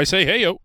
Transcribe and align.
I 0.00 0.04
say 0.04 0.24
hey 0.24 0.40
yo. 0.40 0.62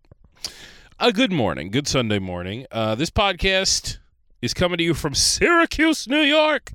A 0.97 1.11
good 1.11 1.33
morning, 1.33 1.69
good 1.69 1.89
Sunday 1.89 2.19
morning. 2.19 2.66
Uh, 2.72 2.95
this 2.95 3.09
podcast 3.09 3.97
is 4.42 4.53
coming 4.53 4.77
to 4.77 4.83
you 4.86 4.94
from 4.94 5.14
Syracuse, 5.14 6.08
New 6.08 6.22
York, 6.22 6.72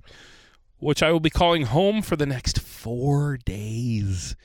which 0.79 1.03
I 1.03 1.11
will 1.11 1.21
be 1.21 1.31
calling 1.31 1.65
home 1.65 2.03
for 2.03 2.17
the 2.17 2.27
next 2.27 2.61
four 2.61 3.39
days. 3.39 4.37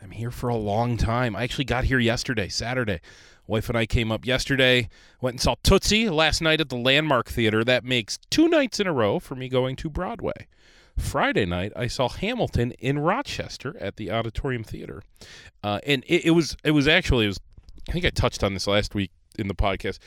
I'm 0.00 0.12
here 0.12 0.30
for 0.30 0.48
a 0.48 0.54
long 0.54 0.96
time. 0.96 1.34
I 1.34 1.42
actually 1.42 1.64
got 1.64 1.82
here 1.82 1.98
yesterday, 1.98 2.46
Saturday. 2.46 3.00
Wife 3.48 3.68
and 3.68 3.76
I 3.76 3.86
came 3.86 4.12
up 4.12 4.24
yesterday, 4.24 4.88
went 5.20 5.34
and 5.34 5.40
saw 5.40 5.56
Tootsie 5.64 6.08
last 6.08 6.40
night 6.40 6.60
at 6.60 6.68
the 6.68 6.76
Landmark 6.76 7.28
Theater. 7.28 7.64
That 7.64 7.82
makes 7.82 8.20
two 8.30 8.46
nights 8.48 8.78
in 8.78 8.86
a 8.86 8.92
row 8.92 9.18
for 9.18 9.34
me 9.34 9.48
going 9.48 9.74
to 9.74 9.90
Broadway. 9.90 10.46
Friday 10.98 11.46
night, 11.46 11.72
I 11.76 11.86
saw 11.86 12.08
Hamilton 12.08 12.72
in 12.72 12.98
Rochester 12.98 13.76
at 13.80 13.96
the 13.96 14.10
Auditorium 14.10 14.64
Theater, 14.64 15.02
uh, 15.62 15.80
and 15.86 16.04
it, 16.06 16.26
it 16.26 16.30
was 16.32 16.56
it 16.64 16.72
was 16.72 16.86
actually 16.86 17.24
it 17.24 17.28
was. 17.28 17.40
I 17.88 17.92
think 17.92 18.04
I 18.04 18.10
touched 18.10 18.44
on 18.44 18.52
this 18.52 18.66
last 18.66 18.94
week 18.94 19.10
in 19.38 19.48
the 19.48 19.54
podcast. 19.54 19.98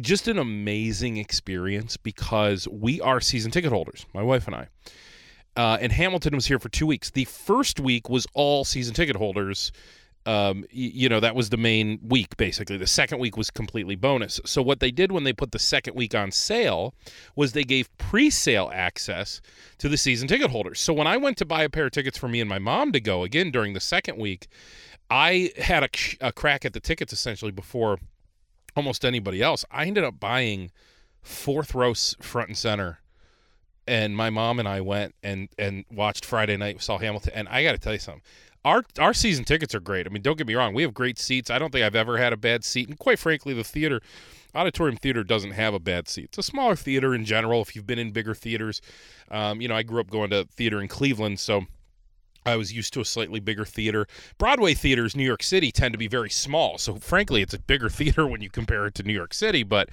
Just 0.00 0.28
an 0.28 0.38
amazing 0.38 1.16
experience 1.16 1.96
because 1.96 2.68
we 2.68 3.00
are 3.00 3.20
season 3.20 3.50
ticket 3.50 3.72
holders, 3.72 4.06
my 4.14 4.22
wife 4.22 4.46
and 4.46 4.54
I. 4.54 4.68
Uh, 5.56 5.78
and 5.80 5.90
Hamilton 5.90 6.34
was 6.34 6.46
here 6.46 6.58
for 6.58 6.68
two 6.68 6.86
weeks. 6.86 7.10
The 7.10 7.24
first 7.24 7.80
week 7.80 8.10
was 8.10 8.26
all 8.34 8.64
season 8.64 8.94
ticket 8.94 9.16
holders. 9.16 9.72
Um, 10.26 10.64
you 10.70 11.08
know, 11.08 11.20
that 11.20 11.36
was 11.36 11.50
the 11.50 11.56
main 11.56 12.00
week, 12.02 12.36
basically. 12.36 12.76
The 12.76 12.86
second 12.86 13.20
week 13.20 13.36
was 13.36 13.48
completely 13.48 13.94
bonus. 13.94 14.40
So, 14.44 14.60
what 14.60 14.80
they 14.80 14.90
did 14.90 15.12
when 15.12 15.22
they 15.22 15.32
put 15.32 15.52
the 15.52 15.58
second 15.60 15.94
week 15.94 16.16
on 16.16 16.32
sale 16.32 16.94
was 17.36 17.52
they 17.52 17.62
gave 17.62 17.96
pre 17.96 18.28
sale 18.28 18.68
access 18.74 19.40
to 19.78 19.88
the 19.88 19.96
season 19.96 20.26
ticket 20.26 20.50
holders. 20.50 20.80
So, 20.80 20.92
when 20.92 21.06
I 21.06 21.16
went 21.16 21.36
to 21.38 21.44
buy 21.44 21.62
a 21.62 21.70
pair 21.70 21.86
of 21.86 21.92
tickets 21.92 22.18
for 22.18 22.26
me 22.26 22.40
and 22.40 22.48
my 22.48 22.58
mom 22.58 22.90
to 22.92 23.00
go 23.00 23.22
again 23.22 23.52
during 23.52 23.72
the 23.72 23.80
second 23.80 24.18
week, 24.18 24.48
I 25.08 25.52
had 25.58 25.84
a, 25.84 25.88
a 26.20 26.32
crack 26.32 26.64
at 26.64 26.72
the 26.72 26.80
tickets 26.80 27.12
essentially 27.12 27.52
before 27.52 27.98
almost 28.74 29.04
anybody 29.04 29.42
else. 29.42 29.64
I 29.70 29.86
ended 29.86 30.02
up 30.02 30.18
buying 30.18 30.72
fourth 31.22 31.74
row 31.74 31.94
front 31.94 32.48
and 32.48 32.58
center 32.58 32.98
and 33.86 34.16
my 34.16 34.30
mom 34.30 34.58
and 34.58 34.68
I 34.68 34.80
went 34.80 35.14
and 35.22 35.48
and 35.58 35.84
watched 35.90 36.24
Friday 36.24 36.56
night 36.56 36.80
saw 36.82 36.98
Hamilton 36.98 37.32
and 37.34 37.48
I 37.48 37.62
got 37.62 37.72
to 37.72 37.78
tell 37.78 37.92
you 37.92 37.98
something 37.98 38.22
our 38.66 38.84
our 38.98 39.14
season 39.14 39.44
tickets 39.44 39.74
are 39.74 39.80
great 39.80 40.06
I 40.06 40.10
mean 40.10 40.22
don't 40.22 40.36
get 40.36 40.46
me 40.46 40.54
wrong 40.54 40.74
we 40.74 40.82
have 40.82 40.92
great 40.92 41.18
seats 41.18 41.50
I 41.50 41.58
don't 41.58 41.70
think 41.70 41.84
I've 41.84 41.94
ever 41.94 42.18
had 42.18 42.32
a 42.32 42.36
bad 42.36 42.64
seat 42.64 42.88
and 42.88 42.98
quite 42.98 43.18
frankly 43.18 43.54
the 43.54 43.64
theater 43.64 44.02
auditorium 44.54 44.96
theater 44.96 45.22
doesn't 45.22 45.52
have 45.52 45.72
a 45.72 45.78
bad 45.78 46.08
seat 46.08 46.24
it's 46.24 46.38
a 46.38 46.42
smaller 46.42 46.76
theater 46.76 47.14
in 47.14 47.24
general 47.24 47.62
if 47.62 47.74
you've 47.74 47.86
been 47.86 47.98
in 47.98 48.10
bigger 48.10 48.34
theaters 48.34 48.82
um, 49.30 49.60
you 49.60 49.68
know 49.68 49.76
I 49.76 49.84
grew 49.84 50.00
up 50.00 50.10
going 50.10 50.30
to 50.30 50.44
theater 50.44 50.82
in 50.82 50.88
Cleveland 50.88 51.38
so 51.38 51.66
I 52.44 52.56
was 52.56 52.72
used 52.72 52.92
to 52.94 53.00
a 53.00 53.04
slightly 53.04 53.40
bigger 53.40 53.64
theater. 53.64 54.06
Broadway 54.38 54.72
theaters, 54.72 55.16
New 55.16 55.24
York 55.24 55.42
City, 55.42 55.72
tend 55.72 55.92
to 55.94 55.98
be 55.98 56.06
very 56.06 56.30
small. 56.30 56.78
So, 56.78 56.94
frankly, 56.94 57.42
it's 57.42 57.54
a 57.54 57.58
bigger 57.58 57.88
theater 57.90 58.24
when 58.24 58.40
you 58.40 58.48
compare 58.48 58.86
it 58.86 58.94
to 58.94 59.02
New 59.02 59.12
York 59.12 59.34
City, 59.34 59.64
but 59.64 59.88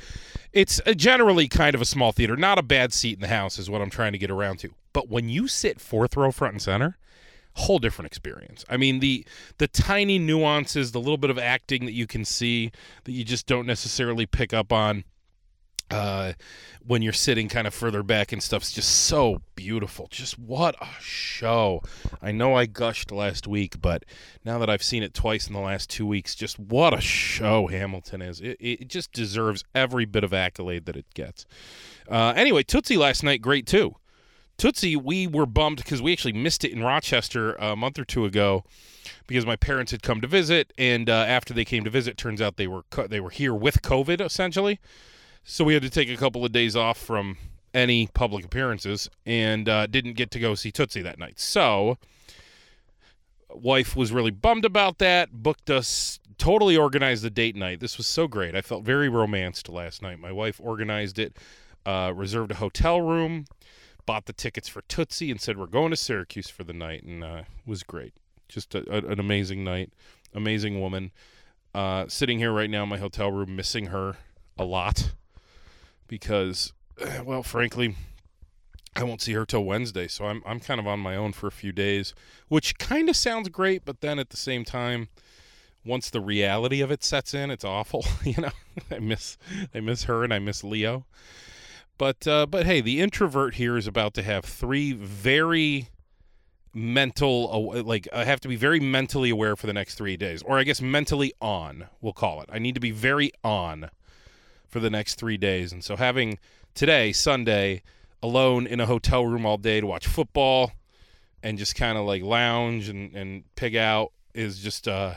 it's 0.52 0.80
generally 0.96 1.48
kind 1.48 1.74
of 1.74 1.82
a 1.82 1.86
small 1.86 2.12
theater. 2.12 2.36
Not 2.36 2.60
a 2.60 2.64
bad 2.64 2.94
seat 2.94 3.16
in 3.16 3.22
the 3.22 3.28
house, 3.28 3.58
is 3.58 3.72
what 3.72 3.82
I'm 3.82 3.90
trying 3.90 4.12
to 4.12 4.20
get 4.20 4.30
around 4.30 4.58
to. 4.60 4.70
But 4.94 5.10
when 5.10 5.30
you 5.30 5.48
sit 5.48 5.82
fourth 5.82 6.16
row 6.16 6.32
front 6.32 6.54
and 6.54 6.62
center, 6.62 7.00
whole 7.56 7.80
different 7.80 8.08
experience. 8.08 8.66
I 8.70 8.78
mean, 8.78 9.00
the 9.00 9.26
the 9.58 9.68
tiny 9.68 10.20
nuances, 10.20 10.92
the 10.92 11.00
little 11.00 11.18
bit 11.18 11.30
of 11.30 11.38
acting 11.38 11.86
that 11.86 11.94
you 11.94 12.08
can 12.08 12.26
see 12.26 12.72
that 13.04 13.12
you 13.12 13.24
just 13.24 13.46
don't 13.46 13.68
necessarily 13.68 14.26
pick 14.26 14.54
up 14.54 14.72
on 14.72 15.04
uh, 15.94 16.34
when 16.86 17.02
you're 17.02 17.14
sitting 17.14 17.48
kind 17.48 17.68
of 17.68 17.74
further 17.74 18.04
back 18.04 18.32
and 18.32 18.42
stuff's 18.42 18.72
just 18.72 18.90
so 19.06 19.42
beautiful. 19.56 20.08
Just 20.10 20.38
what 20.38 20.76
a 20.82 20.88
show. 21.00 21.82
I 22.22 22.32
know 22.32 22.56
I 22.56 22.66
gushed 22.66 23.12
last 23.12 23.48
week, 23.48 23.80
but 23.82 24.04
now 24.44 24.58
that 24.58 24.70
I've 24.70 24.84
seen 24.84 25.04
it 25.04 25.14
twice 25.14 25.48
in 25.48 25.54
the 25.54 25.60
last 25.60 25.90
two 25.90 26.06
weeks, 26.06 26.36
just 26.36 26.60
what 26.60 26.94
a 26.94 27.02
show 27.02 27.68
Hamilton 27.68 28.22
is. 28.22 28.42
It, 28.42 28.58
it 28.60 28.88
just 28.88 29.12
deserves 29.14 29.64
every 29.76 30.06
bit 30.06 30.24
of 30.24 30.34
accolade 30.34 30.86
that 30.86 30.98
it 30.98 31.06
gets. 31.14 31.46
Uh, 32.10 32.34
anyway, 32.36 32.64
Tootsie 32.64 32.98
last 32.98 33.24
night, 33.24 33.42
great 33.42 33.68
too. 33.68 33.96
Tootsie, 34.58 34.96
we 34.96 35.28
were 35.28 35.46
bummed 35.46 35.78
because 35.78 36.02
we 36.02 36.12
actually 36.12 36.34
missed 36.34 36.64
it 36.64 36.72
in 36.72 36.84
Rochester 36.84 37.54
a 37.56 37.76
month 37.76 38.00
or 38.00 38.06
two 38.06 38.26
ago 38.26 38.64
because 39.28 39.46
my 39.46 39.56
parents 39.56 39.92
had 39.92 40.04
come 40.04 40.22
to 40.22 40.28
visit, 40.28 40.74
and 40.78 41.10
uh, 41.10 41.14
after 41.14 41.54
they 41.54 41.66
came 41.66 41.84
to 41.84 41.90
visit, 41.90 42.18
turns 42.18 42.42
out 42.42 42.58
they 42.58 42.68
were 42.68 42.84
co- 42.90 43.08
they 43.08 43.20
were 43.20 43.30
here 43.30 43.54
with 43.54 43.82
COVID 43.82 44.22
essentially. 44.22 44.80
So 45.44 45.64
we 45.64 45.74
had 45.74 45.84
to 45.84 45.90
take 45.90 46.10
a 46.10 46.16
couple 46.16 46.46
of 46.46 46.52
days 46.52 46.76
off 46.76 46.98
from 46.98 47.38
any 47.74 48.08
public 48.14 48.46
appearances 48.46 49.10
and 49.26 49.68
uh, 49.68 49.88
didn't 49.88 50.14
get 50.14 50.32
to 50.32 50.40
go 50.40 50.56
see 50.56 50.72
Tootsie 50.72 51.02
that 51.02 51.20
night. 51.20 51.40
So, 51.40 51.98
wife 53.50 53.96
was 53.96 54.12
really 54.12 54.32
bummed 54.32 54.66
about 54.66 55.00
that, 55.00 55.32
booked 55.32 55.70
us, 55.70 56.20
totally 56.38 56.78
organized 56.78 57.24
the 57.24 57.30
date 57.30 57.56
night. 57.56 57.80
This 57.80 57.98
was 57.98 58.08
so 58.08 58.28
great. 58.28 58.56
I 58.56 58.62
felt 58.62 58.84
very 58.84 59.10
romanced 59.10 59.70
last 59.70 60.02
night. 60.02 60.20
My 60.20 60.32
wife 60.32 60.60
organized 60.64 61.20
it, 61.20 61.38
uh, 61.86 62.14
reserved 62.16 62.52
a 62.52 62.56
hotel 62.56 63.02
room, 63.02 63.46
bought 64.06 64.26
the 64.26 64.34
tickets 64.34 64.68
for 64.68 64.82
Tootsie, 64.84 65.32
and 65.32 65.40
said, 65.40 65.58
We're 65.58 65.66
going 65.66 65.92
to 65.92 65.98
Syracuse 65.98 66.50
for 66.50 66.64
the 66.64 66.74
night. 66.74 67.04
And 67.04 67.24
uh, 67.24 67.44
it 67.48 67.68
was 67.68 67.84
great. 67.84 68.14
Just 68.48 68.76
a, 68.76 68.80
a, 68.92 69.12
an 69.12 69.20
amazing 69.20 69.64
night, 69.64 69.92
amazing 70.34 70.80
woman. 70.80 71.12
Uh, 71.74 72.06
sitting 72.08 72.38
here 72.38 72.52
right 72.52 72.70
now 72.70 72.84
in 72.84 72.90
my 72.90 72.98
hotel 73.00 73.32
room, 73.32 73.56
missing 73.56 73.88
her 73.88 74.16
a 74.58 74.64
lot 74.64 75.14
because, 76.08 76.74
well, 77.24 77.42
frankly, 77.44 77.96
I 78.96 79.04
won't 79.04 79.22
see 79.22 79.34
her 79.34 79.46
till 79.46 79.64
Wednesday, 79.64 80.08
so 80.08 80.26
I'm 80.26 80.44
I'm 80.46 80.60
kind 80.60 80.80
of 80.80 80.88
on 80.88 81.00
my 81.00 81.16
own 81.16 81.34
for 81.34 81.48
a 81.48 81.52
few 81.52 81.72
days, 81.72 82.14
which 82.48 82.78
kind 82.78 83.10
of 83.10 83.16
sounds 83.16 83.50
great, 83.50 83.86
but 83.86 84.02
then 84.02 84.20
at 84.20 84.30
the 84.30 84.38
same 84.38 84.64
time, 84.64 85.10
once 85.84 86.10
the 86.10 86.22
reality 86.22 86.82
of 86.82 86.92
it 86.92 87.04
sets 87.04 87.34
in, 87.34 87.50
it's 87.50 87.66
awful. 87.66 88.06
you 88.24 88.36
know, 88.38 88.52
I 88.92 89.00
miss 89.00 89.38
I 89.74 89.80
miss 89.80 90.04
her 90.04 90.24
and 90.24 90.34
I 90.34 90.40
miss 90.40 90.64
Leo, 90.64 91.06
but 92.04 92.28
uh, 92.28 92.46
but 92.46 92.66
hey, 92.66 92.82
the 92.82 93.00
introvert 93.00 93.56
here 93.56 93.78
is 93.78 93.88
about 93.88 94.14
to 94.16 94.24
have 94.24 94.44
three 94.44 94.92
very 94.92 95.88
mental 96.74 97.72
like 97.86 98.10
I 98.12 98.26
have 98.26 98.42
to 98.42 98.50
be 98.50 98.58
very 98.58 98.82
mentally 98.82 99.30
aware 99.30 99.56
for 99.56 99.68
the 99.68 99.74
next 99.74 99.96
3 99.96 100.18
days 100.18 100.42
or 100.42 100.60
I 100.60 100.64
guess 100.64 100.82
mentally 100.82 101.32
on 101.40 101.86
we'll 102.02 102.12
call 102.12 102.42
it 102.42 102.50
I 102.52 102.60
need 102.60 102.74
to 102.74 102.82
be 102.82 102.92
very 102.92 103.32
on 103.42 103.90
for 104.68 104.82
the 104.82 104.90
next 104.90 105.16
three 105.16 105.38
days. 105.38 105.72
And 105.72 105.82
so 105.82 105.96
having 105.96 106.40
today, 106.76 107.14
Sunday, 107.14 107.84
alone 108.22 108.68
in 108.68 108.82
a 108.82 108.86
hotel 108.86 109.26
room 109.26 109.46
all 109.46 109.58
day 109.58 109.80
to 109.80 109.88
watch 109.88 110.06
football 110.06 110.74
and 111.42 111.58
just 111.58 111.76
kind 111.76 111.98
of 111.98 112.06
like 112.06 112.22
lounge 112.22 112.90
and, 112.90 113.16
and 113.16 113.44
pig 113.56 113.78
out 113.78 114.12
is 114.34 114.60
just 114.60 114.90
uh 114.90 115.14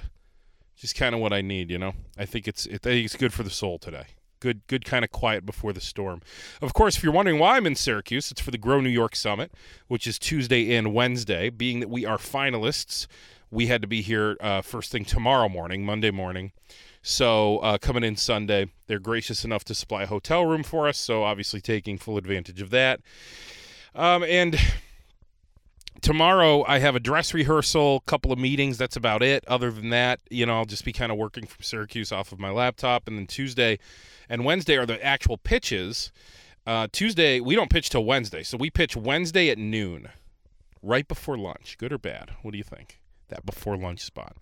just 0.76 0.94
kind 0.94 1.16
of 1.16 1.20
what 1.20 1.32
I 1.32 1.40
need, 1.40 1.68
you 1.68 1.78
know. 1.78 1.94
I 2.16 2.26
think 2.26 2.46
it's 2.46 2.64
it, 2.66 2.86
I 2.86 2.90
think 2.90 3.06
it's 3.06 3.16
good 3.16 3.32
for 3.32 3.42
the 3.42 3.50
soul 3.50 3.80
today. 3.80 4.06
Good 4.40 4.66
good 4.66 4.84
kind 4.84 5.04
of 5.04 5.10
quiet 5.10 5.46
before 5.46 5.72
the 5.72 5.80
storm. 5.80 6.20
Of 6.60 6.74
course, 6.74 6.96
if 6.96 7.02
you're 7.02 7.12
wondering 7.12 7.38
why 7.38 7.56
I'm 7.56 7.66
in 7.66 7.74
Syracuse, 7.74 8.30
it's 8.30 8.40
for 8.40 8.50
the 8.50 8.58
Grow 8.58 8.80
New 8.80 8.90
York 8.90 9.16
Summit, 9.16 9.52
which 9.88 10.06
is 10.06 10.18
Tuesday 10.18 10.74
and 10.74 10.92
Wednesday. 10.92 11.50
Being 11.50 11.80
that 11.80 11.88
we 11.88 12.04
are 12.04 12.18
finalists, 12.18 13.06
we 13.50 13.66
had 13.66 13.82
to 13.82 13.88
be 13.88 14.02
here 14.02 14.36
uh, 14.40 14.60
first 14.62 14.92
thing 14.92 15.04
tomorrow 15.04 15.48
morning, 15.48 15.84
Monday 15.84 16.10
morning. 16.10 16.52
So 17.02 17.58
uh, 17.58 17.78
coming 17.78 18.02
in 18.02 18.16
Sunday, 18.16 18.66
they're 18.88 18.98
gracious 18.98 19.44
enough 19.44 19.64
to 19.66 19.74
supply 19.74 20.02
a 20.02 20.06
hotel 20.06 20.44
room 20.44 20.64
for 20.64 20.88
us. 20.88 20.98
So 20.98 21.22
obviously 21.22 21.60
taking 21.60 21.98
full 21.98 22.18
advantage 22.18 22.60
of 22.60 22.70
that. 22.70 23.00
Um, 23.94 24.24
and 24.24 24.58
tomorrow 26.00 26.64
I 26.66 26.78
have 26.78 26.96
a 26.96 27.00
dress 27.00 27.34
rehearsal, 27.34 28.00
couple 28.00 28.32
of 28.32 28.38
meetings. 28.38 28.78
That's 28.78 28.96
about 28.96 29.22
it. 29.22 29.44
Other 29.46 29.70
than 29.70 29.90
that, 29.90 30.20
you 30.30 30.46
know, 30.46 30.56
I'll 30.56 30.64
just 30.64 30.84
be 30.84 30.92
kind 30.92 31.12
of 31.12 31.18
working 31.18 31.46
from 31.46 31.62
Syracuse 31.62 32.12
off 32.12 32.32
of 32.32 32.38
my 32.38 32.50
laptop. 32.50 33.08
And 33.08 33.18
then 33.18 33.26
Tuesday 33.26 33.78
and 34.28 34.44
Wednesday 34.44 34.76
are 34.76 34.86
the 34.86 35.02
actual 35.04 35.38
pitches. 35.38 36.12
Uh, 36.66 36.88
Tuesday 36.90 37.40
we 37.40 37.54
don't 37.54 37.70
pitch 37.70 37.90
till 37.90 38.04
Wednesday, 38.04 38.42
so 38.42 38.56
we 38.56 38.70
pitch 38.70 38.96
Wednesday 38.96 39.50
at 39.50 39.58
noon, 39.58 40.08
right 40.82 41.06
before 41.06 41.38
lunch. 41.38 41.76
Good 41.78 41.92
or 41.92 41.98
bad? 41.98 42.30
What 42.42 42.52
do 42.52 42.58
you 42.58 42.64
think? 42.64 43.00
That 43.28 43.46
before 43.46 43.76
lunch 43.76 44.00
spot. 44.00 44.36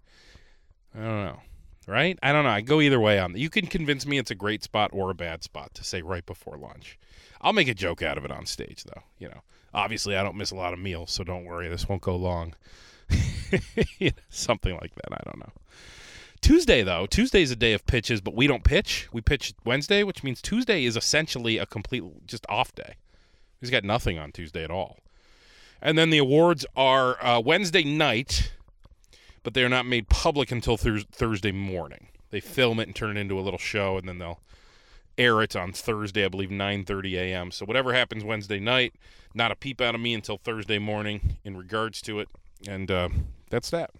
I 0.94 0.98
don't 0.98 1.24
know 1.24 1.40
right? 1.86 2.18
I 2.22 2.32
don't 2.32 2.44
know. 2.44 2.50
I 2.50 2.60
go 2.60 2.80
either 2.80 3.00
way 3.00 3.18
on. 3.18 3.36
You 3.36 3.50
can 3.50 3.66
convince 3.66 4.06
me 4.06 4.18
it's 4.18 4.30
a 4.30 4.34
great 4.34 4.62
spot 4.62 4.90
or 4.92 5.10
a 5.10 5.14
bad 5.14 5.42
spot 5.42 5.74
to 5.74 5.84
say 5.84 6.02
right 6.02 6.24
before 6.24 6.56
lunch. 6.56 6.98
I'll 7.40 7.52
make 7.52 7.68
a 7.68 7.74
joke 7.74 8.02
out 8.02 8.18
of 8.18 8.24
it 8.24 8.30
on 8.30 8.46
stage, 8.46 8.84
though. 8.84 9.02
You 9.18 9.28
know, 9.28 9.42
obviously 9.72 10.16
I 10.16 10.22
don't 10.22 10.36
miss 10.36 10.50
a 10.50 10.56
lot 10.56 10.72
of 10.72 10.78
meals, 10.78 11.10
so 11.10 11.24
don't 11.24 11.44
worry. 11.44 11.68
This 11.68 11.88
won't 11.88 12.02
go 12.02 12.16
long. 12.16 12.54
Something 14.30 14.74
like 14.74 14.94
that. 14.94 15.12
I 15.12 15.20
don't 15.24 15.38
know. 15.38 15.52
Tuesday, 16.40 16.82
though, 16.82 17.06
Tuesday 17.06 17.40
is 17.40 17.50
a 17.50 17.56
day 17.56 17.72
of 17.72 17.86
pitches, 17.86 18.20
but 18.20 18.34
we 18.34 18.46
don't 18.46 18.64
pitch. 18.64 19.08
We 19.12 19.22
pitch 19.22 19.54
Wednesday, 19.64 20.02
which 20.02 20.22
means 20.22 20.42
Tuesday 20.42 20.84
is 20.84 20.96
essentially 20.96 21.56
a 21.58 21.64
complete 21.64 22.02
just 22.26 22.44
off 22.50 22.74
day. 22.74 22.96
He's 23.60 23.70
got 23.70 23.82
nothing 23.82 24.18
on 24.18 24.30
Tuesday 24.30 24.62
at 24.62 24.70
all. 24.70 24.98
And 25.80 25.96
then 25.96 26.10
the 26.10 26.18
awards 26.18 26.66
are 26.76 27.22
uh, 27.24 27.40
Wednesday 27.40 27.84
night 27.84 28.52
but 29.44 29.54
they 29.54 29.62
are 29.62 29.68
not 29.68 29.86
made 29.86 30.08
public 30.08 30.50
until 30.50 30.76
thurs 30.76 31.04
Thursday 31.12 31.52
morning. 31.52 32.08
They 32.30 32.40
film 32.40 32.80
it 32.80 32.88
and 32.88 32.96
turn 32.96 33.16
it 33.16 33.20
into 33.20 33.38
a 33.38 33.42
little 33.42 33.58
show, 33.58 33.96
and 33.96 34.08
then 34.08 34.18
they'll 34.18 34.40
air 35.16 35.40
it 35.40 35.54
on 35.54 35.72
Thursday, 35.72 36.24
I 36.24 36.28
believe 36.28 36.50
9:30 36.50 37.14
a.m. 37.14 37.50
So 37.52 37.64
whatever 37.64 37.94
happens 37.94 38.24
Wednesday 38.24 38.58
night, 38.58 38.94
not 39.32 39.52
a 39.52 39.54
peep 39.56 39.80
out 39.80 39.94
of 39.94 40.00
me 40.00 40.14
until 40.14 40.38
Thursday 40.38 40.80
morning 40.80 41.36
in 41.44 41.56
regards 41.56 42.02
to 42.02 42.18
it, 42.18 42.28
and 42.66 42.90
uh, 42.90 43.10
That's 43.50 43.70
that. 43.70 43.90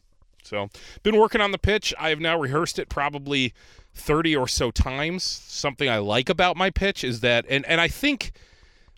So, 0.43 0.69
been 1.02 1.17
working 1.17 1.41
on 1.41 1.52
the 1.52 1.58
pitch. 1.58 1.94
I 1.99 2.11
have 2.11 2.20
now 2.20 2.38
rehearsed 2.38 2.79
it 2.79 2.88
probably 2.88 3.55
30 3.94 4.37
or 4.37 4.47
so 4.47 4.70
times. 4.70 5.23
Something 5.23 5.88
I 5.88 5.99
like 5.99 6.29
about 6.29 6.56
my 6.56 6.70
pitch 6.70 7.02
is 7.02 7.20
that, 7.20 7.47
and, 7.49 7.64
and 7.64 7.81
I 7.81 7.88
think 7.88 8.32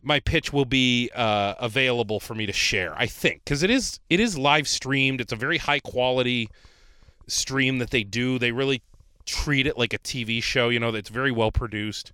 my 0.07 0.21
pitch 0.21 0.53
will 0.53 0.65
be 0.65 1.11
uh, 1.17 1.55
available 1.59 2.21
for 2.21 2.37
me 2.37 2.47
to 2.47 2.53
share. 2.53 2.97
I 2.97 3.07
think 3.07 3.43
because 3.45 3.65
it 3.65 3.71
is 3.71 3.99
it 4.09 4.21
is 4.21 4.39
live 4.39 4.69
streamed. 4.69 5.21
It's 5.21 5.33
a 5.33 5.37
very 5.37 5.59
high 5.59 5.81
quality 5.81 6.49
stream 7.27 7.79
that 7.79 7.91
they 7.91 8.05
do. 8.05 8.39
They 8.39 8.53
really 8.53 8.83
treat 9.27 9.67
it 9.67 9.77
like 9.77 9.93
a 9.93 9.99
TV 9.99 10.41
show. 10.41 10.69
You 10.69 10.79
know, 10.79 10.93
that's 10.93 11.09
very 11.09 11.33
well 11.33 11.51
produced. 11.51 12.13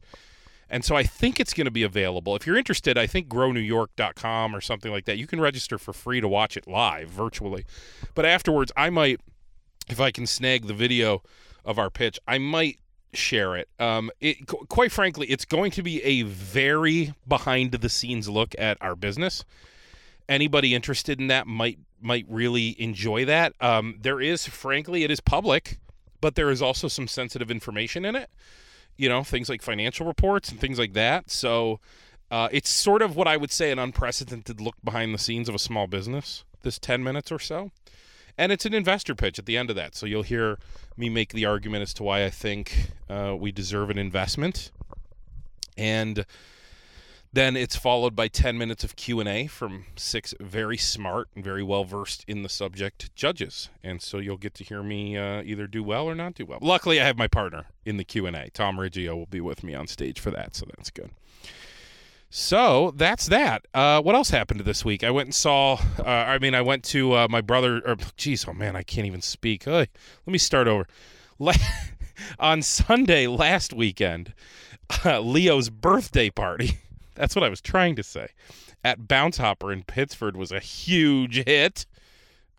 And 0.71 0.87
so 0.87 0.97
I 0.97 1.03
think 1.03 1.39
it's 1.39 1.53
going 1.53 1.67
to 1.67 1.71
be 1.71 1.83
available. 1.83 2.35
If 2.35 2.47
you're 2.47 2.57
interested, 2.57 2.97
I 2.97 3.07
think 3.07 3.29
grownewyork.com 3.29 4.57
or 4.57 4.63
something 4.63 4.91
like 4.91 5.05
that. 5.05 5.19
You 5.19 5.27
can 5.27 5.39
register 5.39 5.77
for 5.77 5.93
free 5.93 6.23
to 6.23 6.29
watch 6.29 6.57
it 6.57 6.67
live 6.67 7.11
virtually. 7.11 7.67
But 8.15 8.25
afterwards, 8.25 8.73
I 8.75 8.89
might, 8.89 9.21
if 9.91 10.01
I 10.01 10.11
can 10.11 10.27
snag 10.27 10.67
the 10.67 10.73
video 10.73 11.23
of 11.63 11.79
our 11.79 11.91
pitch, 11.91 12.19
I 12.27 12.39
might 12.39 12.79
share 13.13 13.57
it. 13.57 13.69
Um, 13.79 14.11
it 14.21 14.47
quite 14.47 14.93
frankly, 14.93 15.27
it's 15.29 15.45
going 15.45 15.71
to 15.73 15.83
be 15.83 16.03
a 16.03 16.23
very 16.23 17.15
behind 17.27 17.73
the 17.73 17.89
scenes 17.89 18.29
look 18.29 18.55
at 18.59 18.79
our 18.81 18.97
business. 18.97 19.45
Anybody 20.29 20.75
interested 20.75 21.21
in 21.21 21.27
that 21.29 21.47
might 21.47 21.79
might 22.01 22.27
really 22.29 22.81
enjoy 22.81 23.25
that. 23.27 23.55
Um, 23.61 23.99
there 24.01 24.21
is, 24.21 24.47
frankly, 24.47 25.05
it 25.05 25.11
is 25.11 25.21
public, 25.21 25.79
but 26.21 26.35
there 26.35 26.51
is 26.51 26.61
also 26.61 26.89
some 26.89 27.07
sensitive 27.07 27.51
information 27.51 28.05
in 28.05 28.17
it 28.17 28.31
you 28.97 29.09
know, 29.09 29.25
things 29.25 29.49
like 29.49 29.63
financial 29.63 30.07
reports 30.07 30.51
and 30.51 30.61
things 30.61 30.79
like 30.79 30.93
that. 30.93 31.31
So 31.31 31.81
uh, 32.31 32.49
it's 32.53 32.71
sort 32.71 33.03
of 33.03 33.17
what 33.17 33.27
I 33.27 33.37
would 33.37 33.51
say 33.51 33.71
an 33.71 33.79
unprecedented 33.79 34.61
look 34.61 34.77
behind 34.85 35.15
the 35.15 35.19
scenes 35.19 35.49
of 35.49 35.55
a 35.55 35.59
small 35.59 35.87
business, 35.87 36.45
this 36.63 36.79
10 36.79 37.03
minutes 37.03 37.33
or 37.33 37.39
so. 37.39 37.71
And 38.39 38.51
it's 38.51 38.65
an 38.65 38.75
investor 38.75 39.15
pitch 39.15 39.39
at 39.39 39.47
the 39.47 39.57
end 39.57 39.71
of 39.71 39.77
that. 39.77 39.95
So 39.95 40.07
you'll 40.07 40.23
hear 40.23 40.59
me 40.97 41.09
make 41.09 41.33
the 41.33 41.45
argument 41.45 41.83
as 41.83 41.95
to 41.95 42.03
why 42.03 42.25
I 42.25 42.31
think 42.31 42.91
uh, 43.09 43.37
we 43.39 43.53
deserve 43.53 43.91
an 43.91 43.99
investment. 43.99 44.71
And 45.77 46.25
then 47.33 47.57
it's 47.57 47.77
followed 47.77 48.15
by 48.15 48.29
10 48.29 48.59
minutes 48.59 48.85
of 48.85 48.95
Q&A 48.95 49.47
from 49.47 49.87
six 49.97 50.35
very 50.39 50.77
smart 50.77 51.29
and 51.35 51.43
very 51.43 51.63
well 51.63 51.85
versed 51.85 52.25
in 52.29 52.43
the 52.43 52.49
subject 52.49 53.15
judges. 53.15 53.71
And 53.83 54.03
so 54.03 54.19
you'll 54.19 54.37
get 54.37 54.55
to 54.55 54.65
hear 54.65 54.83
me 54.83 55.17
uh, 55.17 55.43
either 55.43 55.67
do 55.67 55.83
well 55.83 56.05
or 56.05 56.15
not 56.15 56.35
do 56.35 56.45
well. 56.45 56.59
Luckily, 56.61 57.01
I 57.01 57.07
have 57.07 57.17
my 57.17 57.29
partner 57.29 57.67
in 57.87 57.97
the 57.97 58.05
Q&A. 58.05 58.51
Tom 58.51 58.77
Riggio 58.77 59.17
will 59.17 59.27
be 59.27 59.41
with 59.41 59.65
me 59.65 59.75
on 59.75 59.87
stage 59.87 60.21
for 60.21 60.31
that, 60.31 60.55
so 60.55 60.67
that's 60.77 60.91
good. 60.91 61.11
So 62.35 62.95
that's 62.97 63.27
that. 63.27 63.67
Uh, 63.75 64.01
what 64.01 64.15
else 64.15 64.31
happened 64.31 64.61
this 64.61 64.87
week? 64.87 65.05
I 65.05 65.11
went 65.11 65.27
and 65.27 65.35
saw. 65.35 65.75
Uh, 65.99 66.05
I 66.07 66.39
mean, 66.39 66.55
I 66.55 66.63
went 66.63 66.83
to 66.85 67.13
uh, 67.13 67.29
my 67.29 67.43
brother. 67.43 67.83
Or, 67.85 67.95
oh 67.95 68.53
man, 68.55 68.75
I 68.75 68.83
can't 68.83 69.07
even 69.07 69.21
speak. 69.21 69.67
let 69.67 69.91
me 70.25 70.39
start 70.39 70.67
over. 70.67 70.87
on 72.39 72.63
Sunday 72.63 73.27
last 73.27 73.75
weekend, 73.75 74.33
uh, 75.05 75.21
Leo's 75.21 75.69
birthday 75.69 76.31
party. 76.31 76.79
That's 77.17 77.37
what 77.37 77.45
I 77.45 77.51
was 77.51 77.61
trying 77.61 77.97
to 77.97 78.03
say. 78.03 78.29
At 78.83 79.07
Bounce 79.07 79.37
Hopper 79.37 79.71
in 79.71 79.83
Pittsford 79.83 80.35
was 80.35 80.53
a 80.53 80.59
huge 80.59 81.45
hit. 81.45 81.85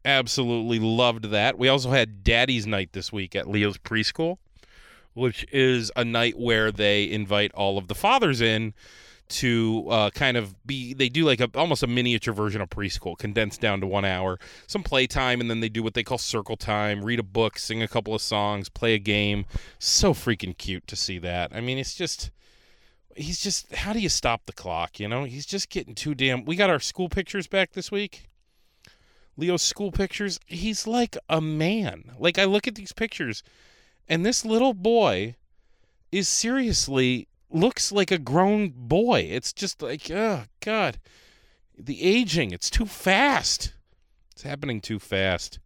Absolutely 0.06 0.78
loved 0.78 1.32
that. 1.32 1.58
We 1.58 1.68
also 1.68 1.90
had 1.90 2.24
Daddy's 2.24 2.68
Night 2.68 2.94
this 2.94 3.12
week 3.12 3.36
at 3.36 3.50
Leo's 3.50 3.80
Preschool, 3.80 4.38
which 5.16 5.48
is 5.52 5.92
a 5.96 6.06
night 6.06 6.38
where 6.38 6.72
they 6.72 7.10
invite 7.10 7.52
all 7.54 7.80
of 7.80 7.88
the 7.88 7.96
fathers 7.96 8.40
in 8.40 8.76
to 9.34 9.88
uh, 9.90 10.10
kind 10.12 10.38
of 10.38 10.56
be 10.66 10.94
they 10.94 11.10
do 11.10 11.26
like 11.26 11.40
a 11.40 11.50
almost 11.56 11.82
a 11.82 11.88
miniature 11.88 12.34
version 12.34 12.62
of 12.62 12.70
preschool 12.70 13.18
condensed 13.18 13.60
down 13.60 13.82
to 13.82 13.88
one 13.88 14.06
hour 14.06 14.40
some 14.68 14.84
playtime 14.84 15.42
and 15.42 15.50
then 15.50 15.60
they 15.60 15.70
do 15.70 15.82
what 15.82 15.96
they 15.96 16.04
call 16.04 16.20
circle 16.20 16.56
time 16.56 17.04
read 17.04 17.20
a 17.20 17.24
book 17.24 17.58
sing 17.58 17.82
a 17.82 17.88
couple 17.88 18.14
of 18.14 18.22
songs 18.22 18.70
play 18.70 18.94
a 18.94 19.00
game. 19.00 19.46
So 19.80 20.14
freaking 20.14 20.56
cute 20.56 20.86
to 20.88 20.96
see 20.96 21.18
that. 21.20 21.52
I 21.54 21.62
mean 21.62 21.80
it's 21.80 21.96
just 21.96 22.30
he's 23.16 23.42
just 23.42 23.74
how 23.74 23.92
do 23.92 24.00
you 24.00 24.10
stop 24.10 24.46
the 24.46 24.54
clock 24.54 25.00
you 25.00 25.08
know? 25.08 25.24
He's 25.24 25.48
just 25.48 25.70
getting 25.70 25.96
too 25.96 26.14
damn 26.14 26.46
we 26.46 26.56
got 26.56 26.70
our 26.70 26.80
school 26.80 27.10
pictures 27.10 27.48
back 27.48 27.74
this 27.74 27.92
week. 27.92 28.30
Leo's 29.36 29.64
school 29.64 29.92
pictures 29.92 30.40
he's 30.46 30.86
like 30.86 31.18
a 31.28 31.42
man. 31.42 32.12
Like 32.20 32.38
i 32.38 32.46
look 32.46 32.68
at 32.68 32.76
these 32.76 32.94
pictures 32.94 33.42
and 34.08 34.24
this 34.24 34.46
little 34.46 34.76
boy 34.76 35.36
is 36.12 36.28
seriously 36.28 37.28
looks 37.54 37.92
like 37.92 38.12
a 38.12 38.18
grown 38.18 38.70
boy 38.76 39.28
it's 39.30 39.54
just 39.54 39.82
like 39.82 40.10
oh 40.12 40.44
god 40.60 41.00
the 41.78 42.02
aging 42.02 42.52
it's 42.52 42.70
too 42.70 42.86
fast 42.86 43.74
it's 44.32 44.44
happening 44.44 44.82
too 44.82 45.00
fast 45.00 45.60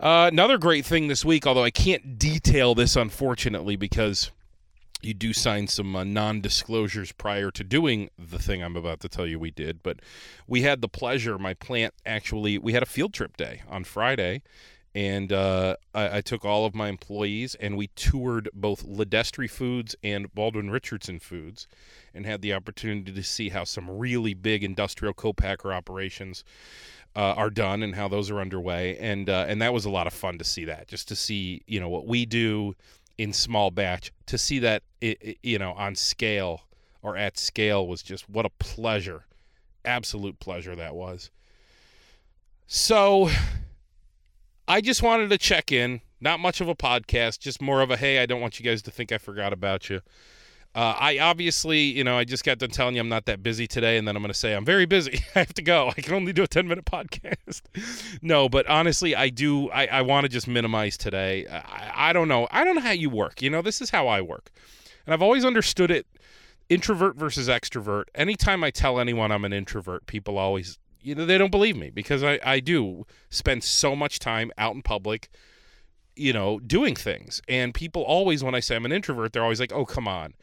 uh, 0.00 0.28
another 0.32 0.58
great 0.58 0.84
thing 0.84 1.08
this 1.08 1.24
week 1.24 1.46
although 1.46 1.64
i 1.64 1.70
can't 1.70 2.18
detail 2.18 2.74
this 2.74 2.96
unfortunately 2.96 3.76
because 3.76 4.30
you 5.02 5.12
do 5.14 5.32
sign 5.32 5.66
some 5.66 5.94
uh, 5.96 6.04
non-disclosures 6.04 7.12
prior 7.12 7.50
to 7.50 7.64
doing 7.64 8.08
the 8.16 8.38
thing 8.38 8.62
I'm 8.62 8.76
about 8.76 9.00
to 9.00 9.08
tell 9.08 9.26
you 9.26 9.38
we 9.38 9.50
did. 9.50 9.82
But 9.82 9.98
we 10.46 10.62
had 10.62 10.80
the 10.80 10.88
pleasure. 10.88 11.38
My 11.38 11.54
plant 11.54 11.92
actually 12.06 12.56
we 12.56 12.72
had 12.72 12.82
a 12.82 12.86
field 12.86 13.12
trip 13.12 13.36
day 13.36 13.62
on 13.68 13.84
Friday, 13.84 14.42
and 14.94 15.32
uh, 15.32 15.76
I, 15.94 16.18
I, 16.18 16.20
took 16.20 16.44
all 16.44 16.66
of 16.66 16.74
my 16.74 16.88
employees 16.88 17.54
and 17.54 17.76
we 17.76 17.86
toured 17.88 18.48
both 18.52 18.86
LiDestri 18.86 19.48
Foods 19.48 19.96
and 20.04 20.32
Baldwin 20.34 20.70
Richardson 20.70 21.18
Foods, 21.18 21.66
and 22.14 22.26
had 22.26 22.42
the 22.42 22.52
opportunity 22.52 23.12
to 23.12 23.22
see 23.22 23.48
how 23.48 23.64
some 23.64 23.90
really 23.90 24.34
big 24.34 24.62
industrial 24.62 25.14
co-packer 25.14 25.72
operations. 25.72 26.44
Uh, 27.14 27.34
are 27.36 27.50
done 27.50 27.82
and 27.82 27.94
how 27.94 28.08
those 28.08 28.30
are 28.30 28.40
underway, 28.40 28.96
and 28.96 29.28
uh, 29.28 29.44
and 29.46 29.60
that 29.60 29.74
was 29.74 29.84
a 29.84 29.90
lot 29.90 30.06
of 30.06 30.14
fun 30.14 30.38
to 30.38 30.44
see 30.44 30.64
that. 30.64 30.88
Just 30.88 31.08
to 31.08 31.14
see, 31.14 31.60
you 31.66 31.78
know, 31.78 31.90
what 31.90 32.06
we 32.06 32.24
do, 32.24 32.74
in 33.18 33.32
small 33.32 33.70
batch 33.70 34.12
to 34.26 34.38
see 34.38 34.58
that 34.58 34.82
it, 35.00 35.18
it, 35.20 35.38
you 35.42 35.58
know 35.58 35.72
on 35.72 35.94
scale 35.94 36.62
or 37.02 37.16
at 37.16 37.38
scale 37.38 37.86
was 37.86 38.02
just 38.02 38.28
what 38.28 38.46
a 38.46 38.50
pleasure 38.58 39.26
absolute 39.84 40.38
pleasure 40.40 40.74
that 40.74 40.94
was 40.94 41.30
so 42.66 43.28
i 44.72 44.80
just 44.80 45.02
wanted 45.02 45.28
to 45.30 45.38
check 45.38 45.70
in 45.70 46.00
not 46.20 46.40
much 46.40 46.60
of 46.60 46.68
a 46.68 46.74
podcast 46.74 47.38
just 47.38 47.60
more 47.60 47.80
of 47.82 47.90
a 47.90 47.96
hey 47.96 48.20
i 48.20 48.26
don't 48.26 48.40
want 48.40 48.58
you 48.58 48.64
guys 48.64 48.82
to 48.82 48.90
think 48.90 49.12
i 49.12 49.18
forgot 49.18 49.52
about 49.52 49.90
you 49.90 50.00
uh, 50.74 50.96
I 50.98 51.18
obviously, 51.18 51.80
you 51.80 52.02
know, 52.02 52.16
I 52.16 52.24
just 52.24 52.44
got 52.44 52.56
done 52.56 52.70
telling 52.70 52.94
you 52.94 53.02
I'm 53.02 53.08
not 53.10 53.26
that 53.26 53.42
busy 53.42 53.66
today, 53.66 53.98
and 53.98 54.08
then 54.08 54.16
I'm 54.16 54.22
going 54.22 54.32
to 54.32 54.38
say 54.38 54.54
I'm 54.54 54.64
very 54.64 54.86
busy. 54.86 55.20
I 55.34 55.40
have 55.40 55.52
to 55.54 55.62
go. 55.62 55.88
I 55.88 56.00
can 56.00 56.14
only 56.14 56.32
do 56.32 56.42
a 56.44 56.46
10 56.46 56.66
minute 56.66 56.84
podcast. 56.90 57.60
no, 58.22 58.48
but 58.48 58.66
honestly, 58.66 59.14
I 59.14 59.28
do. 59.28 59.68
I, 59.70 59.86
I 59.86 60.02
want 60.02 60.24
to 60.24 60.30
just 60.30 60.48
minimize 60.48 60.96
today. 60.96 61.46
I, 61.46 62.08
I 62.08 62.12
don't 62.14 62.26
know. 62.26 62.48
I 62.50 62.64
don't 62.64 62.74
know 62.74 62.80
how 62.80 62.92
you 62.92 63.10
work. 63.10 63.42
You 63.42 63.50
know, 63.50 63.60
this 63.60 63.82
is 63.82 63.90
how 63.90 64.08
I 64.08 64.22
work, 64.22 64.50
and 65.04 65.12
I've 65.12 65.22
always 65.22 65.44
understood 65.44 65.90
it. 65.90 66.06
Introvert 66.70 67.16
versus 67.16 67.48
extrovert. 67.48 68.04
Anytime 68.14 68.64
I 68.64 68.70
tell 68.70 68.98
anyone 68.98 69.30
I'm 69.30 69.44
an 69.44 69.52
introvert, 69.52 70.06
people 70.06 70.38
always, 70.38 70.78
you 71.02 71.14
know, 71.14 71.26
they 71.26 71.38
don't 71.38 71.50
believe 71.50 71.76
me 71.76 71.90
because 71.90 72.22
I, 72.22 72.38
I 72.44 72.60
do 72.60 73.06
spend 73.30 73.64
so 73.64 73.94
much 73.96 74.18
time 74.18 74.52
out 74.56 74.74
in 74.74 74.82
public 74.82 75.28
you 76.16 76.32
know, 76.32 76.58
doing 76.60 76.94
things. 76.94 77.40
And 77.48 77.74
people 77.74 78.02
always, 78.02 78.44
when 78.44 78.54
I 78.54 78.60
say 78.60 78.76
I'm 78.76 78.84
an 78.84 78.92
introvert, 78.92 79.32
they're 79.32 79.42
always 79.42 79.60
like, 79.60 79.72
oh, 79.72 79.84
come 79.84 80.06
on. 80.06 80.34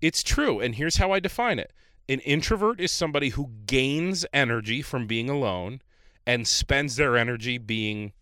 It's 0.00 0.22
true. 0.22 0.60
And 0.60 0.74
here's 0.74 0.96
how 0.96 1.12
I 1.12 1.20
define 1.20 1.58
it 1.58 1.72
an 2.08 2.20
introvert 2.20 2.80
is 2.80 2.92
somebody 2.92 3.30
who 3.30 3.50
gains 3.66 4.24
energy 4.32 4.82
from 4.82 5.06
being 5.06 5.28
alone 5.28 5.80
and 6.26 6.46
spends 6.46 6.96
their 6.96 7.16
energy 7.16 7.58
being 7.58 8.12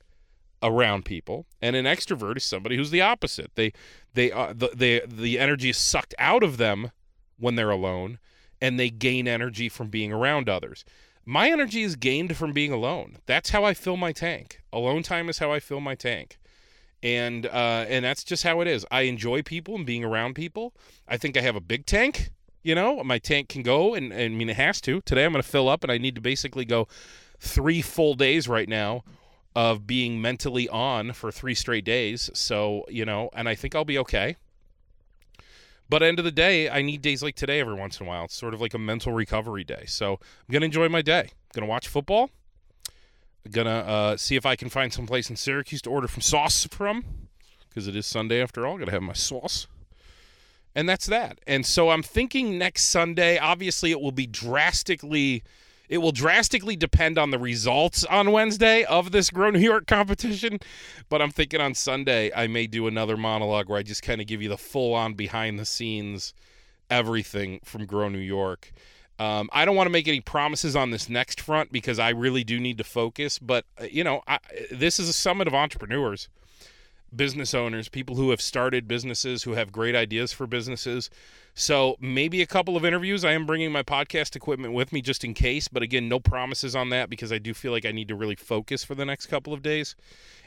around 0.63 1.05
people 1.05 1.45
and 1.61 1.77
an 1.77 1.85
extrovert 1.85 2.39
is 2.39 2.45
somebody 2.45 2.75
who's 2.75 2.91
the 2.91 3.03
opposite 3.03 3.51
they 3.55 3.71
they 4.15 4.33
uh, 4.33 4.55
the, 4.57 4.71
they, 4.75 5.03
the 5.07 5.39
energy 5.39 5.69
is 5.69 5.77
sucked 5.77 6.15
out 6.19 6.43
of 6.43 6.57
them 6.57 6.91
when 7.39 7.55
they're 7.55 7.71
alone 7.71 8.19
and 8.63 8.81
they 8.81 8.89
gain 8.89 9.29
energy 9.29 9.69
from 9.69 9.89
being 9.89 10.11
around 10.11 10.49
others 10.49 10.83
my 11.27 11.51
energy 11.51 11.83
is 11.83 11.97
gained 11.97 12.37
from 12.37 12.53
being 12.53 12.73
alone 12.73 13.19
that's 13.27 13.51
how 13.51 13.65
i 13.65 13.75
fill 13.75 13.97
my 13.97 14.13
tank 14.13 14.61
alone 14.73 15.03
time 15.03 15.29
is 15.29 15.39
how 15.39 15.53
i 15.53 15.61
fill 15.61 15.81
my 15.81 15.95
tank 15.95 16.39
and 17.05 17.45
uh, 17.47 17.85
and 17.87 18.03
that's 18.03 18.25
just 18.25 18.43
how 18.43 18.63
it 18.63 18.67
is. 18.67 18.87
I 18.91 19.03
enjoy 19.03 19.43
people 19.43 19.77
and 19.77 19.85
being 19.85 20.03
around 20.03 20.35
people. 20.35 20.73
I 21.07 21.19
think 21.19 21.37
I 21.37 21.43
have 21.43 21.55
a 21.55 21.61
big 21.61 21.85
tank. 21.85 22.31
You 22.63 22.75
know, 22.75 23.05
my 23.05 23.19
tank 23.19 23.51
can 23.51 23.63
go, 23.63 23.95
and, 23.95 24.11
and 24.11 24.35
I 24.35 24.37
mean 24.37 24.49
it 24.49 24.57
has 24.57 24.81
to. 24.83 25.03
Today 25.03 25.27
I'm 25.27 25.33
going 25.33 25.43
to 25.43 25.49
fill 25.49 25.69
up, 25.69 25.85
and 25.85 25.93
I 25.93 25.99
need 25.99 26.15
to 26.15 26.23
basically 26.23 26.65
go 26.65 26.89
three 27.39 27.83
full 27.83 28.15
days 28.15 28.49
right 28.49 28.69
now 28.69 29.05
of 29.55 29.87
being 29.87 30.21
mentally 30.21 30.67
on 30.71 31.13
for 31.13 31.31
three 31.31 31.55
straight 31.55 31.85
days. 31.85 32.31
So 32.33 32.87
you 32.89 33.05
know, 33.05 33.29
and 33.35 33.51
I 33.51 33.55
think 33.55 33.75
I'll 33.75 33.85
be 33.85 33.99
okay. 33.99 34.37
But 35.89 36.03
end 36.03 36.19
of 36.19 36.25
the 36.25 36.33
day, 36.33 36.69
I 36.71 36.83
need 36.83 37.03
days 37.03 37.23
like 37.23 37.35
today 37.35 37.61
every 37.61 37.75
once 37.75 38.01
in 38.01 38.07
a 38.07 38.09
while. 38.09 38.25
It's 38.25 38.37
sort 38.37 38.55
of 38.55 38.61
like 38.61 38.75
a 38.75 38.79
mental 38.79 39.13
recovery 39.13 39.65
day. 39.65 39.85
So 39.87 40.15
I'm 40.15 40.53
gonna 40.53 40.67
enjoy 40.67 40.89
my 40.89 41.03
day. 41.03 41.21
I'm 41.21 41.53
gonna 41.53 41.67
watch 41.67 41.89
football 41.89 42.31
I'm 43.45 43.51
gonna 43.51 43.71
uh, 43.71 44.17
see 44.17 44.37
if 44.37 44.47
I 44.47 44.57
can 44.57 44.71
find 44.71 44.93
some 44.93 45.07
place 45.07 45.29
in 45.29 45.37
Syracuse 45.37 45.83
to 45.83 45.91
order 45.91 46.09
from 46.09 46.23
sauce 46.23 46.67
from, 46.71 47.05
because 47.69 47.87
it 47.87 47.95
is 47.95 48.07
Sunday 48.07 48.43
after 48.43 48.67
all. 48.67 48.79
Gotta 48.79 48.91
have 48.91 49.03
my 49.03 49.13
sauce, 49.13 49.67
and 50.75 50.89
that's 50.89 51.07
that. 51.07 51.41
And 51.47 51.67
so 51.67 51.91
I'm 51.91 52.03
thinking 52.03 52.57
next 52.57 52.85
Sunday. 52.85 53.37
Obviously, 53.37 53.91
it 53.91 54.01
will 54.01 54.13
be 54.13 54.27
drastically 54.27 55.43
It 55.89 55.99
will 55.99 56.13
drastically 56.13 56.77
depend 56.77 57.19
on 57.19 57.31
the 57.31 57.39
results 57.39 58.05
on 58.05 58.33
Wednesday 58.33 58.85
of 58.85 59.13
this 59.13 59.31
Grow 59.31 59.51
New 59.51 59.59
York 59.59 59.87
competition. 59.87 60.59
But 61.09 61.21
I'm 61.21 61.31
thinking 61.31 61.61
on 61.61 61.75
Sunday, 61.75 62.33
I 62.35 62.47
may 62.47 62.67
do 62.67 62.87
another 62.87 63.17
monologue 63.17 63.69
where 63.69 63.79
I 63.79 63.83
just 63.83 64.03
kind 64.03 64.21
of 64.21 64.27
give 64.27 64.41
you 64.41 64.49
the 64.49 64.59
full 64.59 64.95
on 64.95 65.15
behind 65.15 65.59
the 65.59 65.65
scenes 65.65 66.35
everything 66.91 67.61
from 67.65 67.87
Grow 67.87 68.09
New 68.09 68.19
York. 68.19 68.73
Um, 69.19 69.49
I 69.53 69.65
don't 69.65 69.77
want 69.77 69.87
to 69.87 69.93
make 69.93 70.09
any 70.09 70.21
promises 70.21 70.75
on 70.75 70.91
this 70.91 71.09
next 71.09 71.41
front 71.41 71.71
because 71.71 71.99
I 71.99 72.11
really 72.11 72.43
do 72.43 72.59
need 72.59 72.79
to 72.79 72.85
focus. 72.85 73.39
But, 73.39 73.65
uh, 73.81 73.85
you 73.85 74.03
know, 74.03 74.23
I, 74.27 74.39
this 74.71 74.99
is 74.99 75.09
a 75.09 75.13
summit 75.13 75.47
of 75.47 75.55
entrepreneurs 75.55 76.29
business 77.17 77.55
owners, 77.55 77.89
people 77.89 78.17
who 78.17 78.31
have 78.31 78.41
started 78.41 78.89
businesses, 78.89 79.43
who 79.43 79.53
have 79.53 79.73
great 79.73 79.95
ideas 79.95 80.33
for 80.33 80.47
businesses. 80.47 81.11
So 81.57 81.97
maybe 82.01 82.43
a 82.43 82.47
couple 82.47 82.77
of 82.77 82.85
interviews. 82.85 83.25
I 83.25 83.33
am 83.33 83.47
bringing 83.47 83.71
my 83.71 83.85
podcast 83.85 84.35
equipment 84.35 84.75
with 84.75 84.93
me 84.93 85.01
just 85.01 85.23
in 85.23 85.35
case, 85.35 85.69
but 85.69 85.85
again, 85.85 86.09
no 86.09 86.19
promises 86.19 86.75
on 86.75 86.91
that 86.91 87.09
because 87.09 87.33
I 87.33 87.39
do 87.39 87.55
feel 87.55 87.71
like 87.71 87.87
I 87.87 87.93
need 87.93 88.09
to 88.09 88.17
really 88.17 88.35
focus 88.35 88.83
for 88.83 88.97
the 88.97 89.05
next 89.05 89.27
couple 89.27 89.53
of 89.53 89.63
days, 89.63 89.95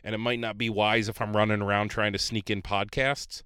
and 0.03 0.13
it 0.13 0.17
might 0.17 0.39
not 0.39 0.57
be 0.57 0.69
wise 0.69 1.07
if 1.07 1.21
I'm 1.21 1.35
running 1.35 1.61
around 1.61 1.89
trying 1.89 2.11
to 2.11 2.19
sneak 2.19 2.49
in 2.49 2.61
podcasts. 2.61 3.41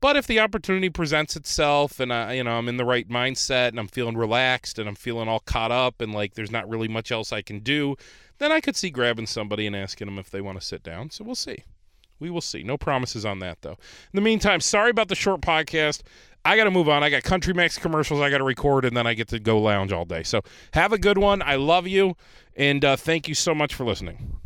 But 0.00 0.16
if 0.16 0.26
the 0.26 0.40
opportunity 0.40 0.90
presents 0.90 1.36
itself, 1.36 2.00
and 2.00 2.12
I, 2.12 2.34
you 2.34 2.44
know, 2.44 2.58
I'm 2.58 2.68
in 2.68 2.76
the 2.76 2.84
right 2.84 3.08
mindset, 3.08 3.68
and 3.68 3.80
I'm 3.80 3.88
feeling 3.88 4.18
relaxed, 4.18 4.78
and 4.78 4.86
I'm 4.86 4.94
feeling 4.94 5.26
all 5.26 5.40
caught 5.40 5.72
up, 5.72 6.02
and 6.02 6.12
like 6.12 6.34
there's 6.34 6.50
not 6.50 6.68
really 6.68 6.88
much 6.88 7.10
else 7.10 7.32
I 7.32 7.40
can 7.40 7.60
do, 7.60 7.96
then 8.36 8.52
I 8.52 8.60
could 8.60 8.76
see 8.76 8.90
grabbing 8.90 9.26
somebody 9.26 9.66
and 9.66 9.74
asking 9.74 10.06
them 10.06 10.18
if 10.18 10.28
they 10.28 10.42
want 10.42 10.60
to 10.60 10.66
sit 10.66 10.82
down. 10.82 11.08
So 11.08 11.24
we'll 11.24 11.34
see. 11.34 11.64
We 12.18 12.30
will 12.30 12.40
see. 12.40 12.62
No 12.62 12.76
promises 12.78 13.24
on 13.24 13.40
that, 13.40 13.62
though. 13.62 13.72
In 13.72 14.14
the 14.14 14.20
meantime, 14.20 14.60
sorry 14.60 14.90
about 14.90 15.08
the 15.08 15.14
short 15.14 15.40
podcast. 15.40 16.02
I 16.44 16.56
got 16.56 16.64
to 16.64 16.70
move 16.70 16.88
on. 16.88 17.02
I 17.02 17.10
got 17.10 17.24
Country 17.24 17.52
Max 17.52 17.76
commercials 17.76 18.20
I 18.20 18.30
got 18.30 18.38
to 18.38 18.44
record, 18.44 18.84
and 18.84 18.96
then 18.96 19.06
I 19.06 19.14
get 19.14 19.28
to 19.28 19.40
go 19.40 19.58
lounge 19.58 19.92
all 19.92 20.04
day. 20.04 20.22
So 20.22 20.42
have 20.72 20.92
a 20.92 20.98
good 20.98 21.18
one. 21.18 21.42
I 21.42 21.56
love 21.56 21.86
you, 21.88 22.16
and 22.54 22.84
uh, 22.84 22.96
thank 22.96 23.26
you 23.26 23.34
so 23.34 23.54
much 23.54 23.74
for 23.74 23.84
listening. 23.84 24.38